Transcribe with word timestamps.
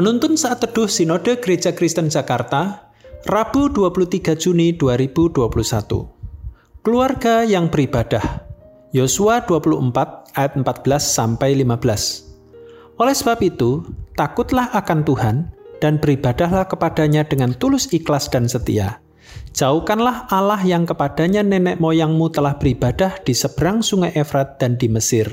Penuntun 0.00 0.32
saat 0.32 0.64
teduh 0.64 0.88
Sinode 0.88 1.44
Gereja 1.44 1.76
Kristen 1.76 2.08
Jakarta, 2.08 2.88
Rabu 3.28 3.68
23 3.68 4.32
Juni 4.32 4.72
2021. 4.72 5.44
Keluarga 6.80 7.44
yang 7.44 7.68
beribadah. 7.68 8.48
Yosua 8.96 9.44
24 9.44 10.32
ayat 10.40 10.56
14 10.56 10.64
sampai 11.04 11.52
15. 11.52 12.96
Oleh 12.96 13.12
sebab 13.12 13.44
itu, 13.44 13.84
takutlah 14.16 14.72
akan 14.72 15.04
Tuhan 15.04 15.52
dan 15.84 16.00
beribadahlah 16.00 16.64
kepadanya 16.64 17.28
dengan 17.28 17.52
tulus 17.52 17.92
ikhlas 17.92 18.32
dan 18.32 18.48
setia. 18.48 19.04
Jauhkanlah 19.52 20.32
Allah 20.32 20.64
yang 20.64 20.88
kepadanya 20.88 21.44
nenek 21.44 21.76
moyangmu 21.76 22.32
telah 22.32 22.56
beribadah 22.56 23.20
di 23.20 23.36
seberang 23.36 23.84
sungai 23.84 24.16
Efrat 24.16 24.56
dan 24.56 24.80
di 24.80 24.88
Mesir, 24.88 25.28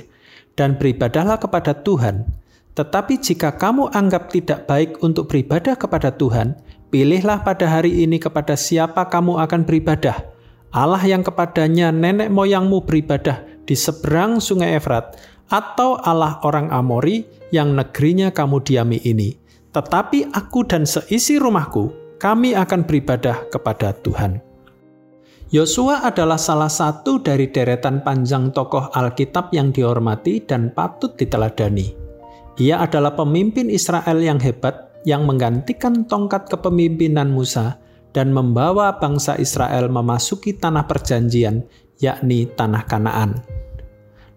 dan 0.60 0.76
beribadahlah 0.76 1.40
kepada 1.40 1.72
Tuhan, 1.88 2.28
tetapi 2.78 3.18
jika 3.18 3.58
kamu 3.58 3.90
anggap 3.90 4.30
tidak 4.30 4.70
baik 4.70 5.02
untuk 5.02 5.34
beribadah 5.34 5.74
kepada 5.74 6.14
Tuhan, 6.14 6.54
pilihlah 6.94 7.42
pada 7.42 7.66
hari 7.66 8.06
ini 8.06 8.22
kepada 8.22 8.54
siapa 8.54 9.10
kamu 9.10 9.42
akan 9.42 9.66
beribadah. 9.66 10.14
Allah 10.70 11.02
yang 11.02 11.26
kepadanya 11.26 11.90
nenek 11.90 12.30
moyangmu 12.30 12.86
beribadah 12.86 13.42
di 13.66 13.74
seberang 13.74 14.38
sungai 14.38 14.78
Efrat, 14.78 15.18
atau 15.50 15.98
Allah 16.06 16.38
orang 16.46 16.70
Amori 16.70 17.26
yang 17.50 17.74
negerinya 17.74 18.30
kamu 18.30 18.62
diami 18.62 19.02
ini. 19.10 19.34
Tetapi 19.74 20.30
aku 20.38 20.70
dan 20.70 20.86
seisi 20.86 21.42
rumahku, 21.42 22.14
kami 22.22 22.54
akan 22.54 22.86
beribadah 22.86 23.50
kepada 23.50 23.98
Tuhan. 24.06 24.38
Yosua 25.50 26.06
adalah 26.06 26.38
salah 26.38 26.70
satu 26.70 27.24
dari 27.26 27.50
deretan 27.50 28.06
panjang 28.06 28.54
tokoh 28.54 28.92
Alkitab 28.94 29.50
yang 29.56 29.74
dihormati 29.74 30.44
dan 30.44 30.76
patut 30.76 31.16
diteladani. 31.16 32.07
Ia 32.58 32.82
adalah 32.82 33.14
pemimpin 33.14 33.70
Israel 33.70 34.18
yang 34.18 34.42
hebat 34.42 34.90
yang 35.06 35.30
menggantikan 35.30 36.10
tongkat 36.10 36.50
kepemimpinan 36.50 37.30
Musa 37.30 37.78
dan 38.18 38.34
membawa 38.34 38.98
bangsa 38.98 39.38
Israel 39.38 39.94
memasuki 39.94 40.58
tanah 40.58 40.90
perjanjian, 40.90 41.62
yakni 42.02 42.50
tanah 42.50 42.84
Kanaan. 42.90 43.46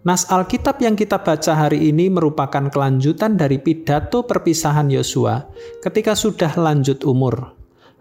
Nas 0.05 0.29
Alkitab 0.29 0.81
yang 0.81 0.97
kita 0.97 1.21
baca 1.21 1.53
hari 1.57 1.89
ini 1.93 2.09
merupakan 2.13 2.69
kelanjutan 2.69 3.41
dari 3.41 3.61
pidato 3.61 4.25
perpisahan 4.25 4.89
Yosua 4.93 5.49
ketika 5.81 6.13
sudah 6.13 6.57
lanjut 6.61 7.05
umur. 7.09 7.57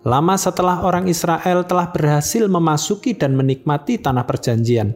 Lama 0.08 0.36
setelah 0.40 0.84
orang 0.84 1.12
Israel 1.12 1.68
telah 1.68 1.92
berhasil 1.92 2.48
memasuki 2.48 3.16
dan 3.16 3.36
menikmati 3.36 4.00
tanah 4.00 4.24
perjanjian, 4.24 4.96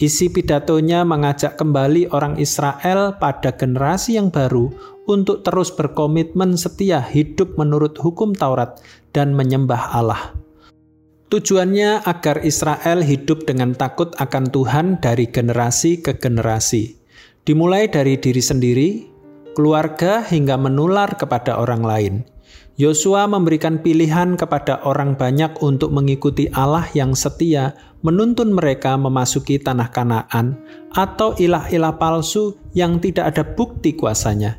Isi 0.00 0.32
pidatonya 0.32 1.04
mengajak 1.04 1.60
kembali 1.60 2.08
orang 2.16 2.40
Israel 2.40 3.20
pada 3.20 3.52
generasi 3.52 4.16
yang 4.16 4.32
baru 4.32 4.72
untuk 5.04 5.44
terus 5.44 5.68
berkomitmen 5.68 6.56
setia 6.56 7.04
hidup 7.04 7.60
menurut 7.60 8.00
hukum 8.00 8.32
Taurat 8.32 8.80
dan 9.12 9.36
menyembah 9.36 9.92
Allah. 9.92 10.32
Tujuannya 11.30 12.02
agar 12.10 12.42
Israel 12.42 13.06
hidup 13.06 13.46
dengan 13.46 13.76
takut 13.76 14.10
akan 14.18 14.50
Tuhan 14.50 14.98
dari 14.98 15.30
generasi 15.30 16.02
ke 16.02 16.18
generasi, 16.18 16.98
dimulai 17.46 17.86
dari 17.86 18.18
diri 18.18 18.42
sendiri, 18.42 18.90
keluarga, 19.54 20.26
hingga 20.26 20.58
menular 20.58 21.14
kepada 21.14 21.60
orang 21.60 21.82
lain. 21.86 22.14
Yosua 22.80 23.28
memberikan 23.28 23.84
pilihan 23.84 24.40
kepada 24.40 24.80
orang 24.88 25.12
banyak 25.12 25.52
untuk 25.60 25.92
mengikuti 25.92 26.48
Allah 26.48 26.88
yang 26.96 27.12
setia, 27.12 27.76
menuntun 28.00 28.56
mereka 28.56 28.96
memasuki 28.96 29.60
tanah 29.60 29.92
Kanaan, 29.92 30.56
atau 30.96 31.36
ilah-ilah 31.36 32.00
palsu 32.00 32.56
yang 32.72 32.96
tidak 32.96 33.36
ada 33.36 33.44
bukti 33.44 33.92
kuasanya. 33.92 34.56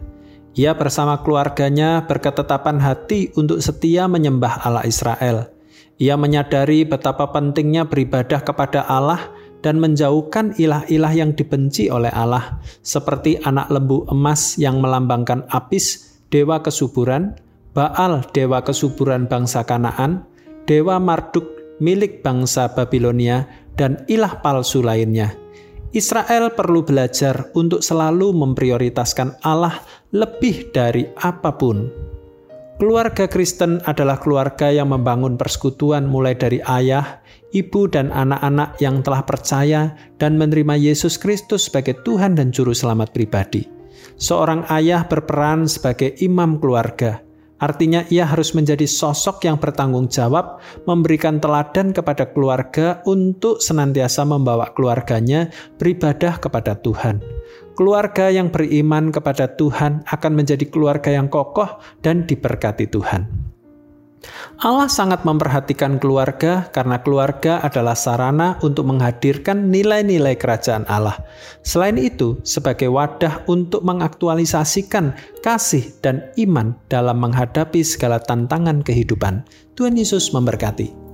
Ia 0.54 0.78
bersama 0.78 1.18
keluarganya 1.26 2.06
berketetapan 2.06 2.78
hati 2.78 3.34
untuk 3.34 3.58
setia 3.58 4.06
menyembah 4.06 4.70
Allah 4.70 4.86
Israel. 4.86 5.50
Ia 5.98 6.14
menyadari 6.14 6.86
betapa 6.86 7.26
pentingnya 7.34 7.90
beribadah 7.90 8.46
kepada 8.46 8.86
Allah 8.86 9.34
dan 9.66 9.82
menjauhkan 9.82 10.54
ilah-ilah 10.62 11.14
yang 11.18 11.34
dibenci 11.34 11.90
oleh 11.90 12.14
Allah, 12.14 12.62
seperti 12.86 13.42
anak 13.42 13.74
lembu 13.74 14.06
emas 14.14 14.62
yang 14.62 14.78
melambangkan 14.78 15.50
Apis, 15.50 16.22
dewa 16.30 16.62
kesuburan, 16.62 17.34
Baal 17.72 18.28
dewa 18.36 18.60
kesuburan 18.68 19.32
bangsa 19.32 19.64
Kanaan, 19.64 20.28
dewa 20.68 21.00
Marduk 21.00 21.48
milik 21.80 22.20
bangsa 22.20 22.68
Babilonia, 22.72 23.48
dan 23.80 24.04
ilah 24.12 24.44
palsu 24.44 24.84
lainnya. 24.84 25.34
Israel 25.92 26.52
perlu 26.56 26.84
belajar 26.84 27.52
untuk 27.56 27.84
selalu 27.84 28.32
memprioritaskan 28.32 29.40
Allah 29.44 29.80
lebih 30.16 30.72
dari 30.72 31.04
apa 31.20 31.52
pun. 31.56 31.88
Keluarga 32.80 33.28
Kristen 33.28 33.78
adalah 33.86 34.18
keluarga 34.18 34.72
yang 34.72 34.90
membangun 34.90 35.38
persekutuan 35.38 36.08
mulai 36.08 36.34
dari 36.34 36.64
ayah, 36.66 37.22
ibu, 37.54 37.86
dan 37.86 38.10
anak-anak 38.10 38.80
yang 38.82 39.06
telah 39.06 39.22
percaya 39.22 39.94
dan 40.18 40.40
menerima 40.40 40.80
Yesus 40.80 41.20
Kristus 41.20 41.70
sebagai 41.70 42.00
Tuhan 42.02 42.34
dan 42.40 42.50
Juru 42.50 42.74
Selamat 42.74 43.14
pribadi. 43.14 43.68
Seorang 44.18 44.66
ayah 44.74 45.06
berperan 45.06 45.70
sebagai 45.70 46.18
imam 46.26 46.58
keluarga, 46.58 47.22
Artinya 47.62 48.02
ia 48.10 48.26
harus 48.26 48.58
menjadi 48.58 48.90
sosok 48.90 49.46
yang 49.46 49.62
bertanggung 49.62 50.10
jawab, 50.10 50.58
memberikan 50.90 51.38
teladan 51.38 51.94
kepada 51.94 52.26
keluarga 52.34 53.06
untuk 53.06 53.62
senantiasa 53.62 54.26
membawa 54.26 54.74
keluarganya 54.74 55.54
beribadah 55.78 56.42
kepada 56.42 56.74
Tuhan. 56.82 57.22
Keluarga 57.78 58.34
yang 58.34 58.50
beriman 58.50 59.14
kepada 59.14 59.46
Tuhan 59.54 60.02
akan 60.10 60.32
menjadi 60.34 60.66
keluarga 60.68 61.14
yang 61.14 61.30
kokoh 61.30 61.80
dan 62.02 62.26
diberkati 62.26 62.90
Tuhan. 62.90 63.30
Allah 64.62 64.86
sangat 64.86 65.26
memperhatikan 65.26 65.98
keluarga 65.98 66.70
karena 66.70 67.02
keluarga 67.02 67.58
adalah 67.66 67.98
sarana 67.98 68.62
untuk 68.62 68.86
menghadirkan 68.94 69.74
nilai-nilai 69.74 70.38
kerajaan 70.38 70.86
Allah. 70.86 71.18
Selain 71.66 71.98
itu, 71.98 72.38
sebagai 72.46 72.94
wadah 72.94 73.42
untuk 73.50 73.82
mengaktualisasikan 73.82 75.18
kasih 75.42 75.90
dan 76.06 76.30
iman 76.38 76.78
dalam 76.94 77.18
menghadapi 77.18 77.82
segala 77.82 78.22
tantangan 78.22 78.86
kehidupan. 78.86 79.42
Tuhan 79.74 79.98
Yesus 79.98 80.30
memberkati. 80.30 81.11